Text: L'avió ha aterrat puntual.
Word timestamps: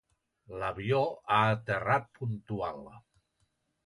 L'avió 0.61 1.01
ha 1.09 1.37
aterrat 1.57 2.07
puntual. 2.21 2.81